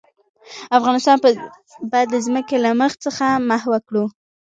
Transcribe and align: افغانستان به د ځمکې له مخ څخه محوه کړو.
افغانستان 0.77 1.17
به 1.91 1.99
د 2.11 2.15
ځمکې 2.25 2.57
له 2.65 2.71
مخ 2.81 2.91
څخه 3.05 3.25
محوه 3.49 3.79
کړو. 3.87 4.05